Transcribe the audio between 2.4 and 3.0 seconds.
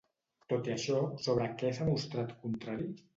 contrari?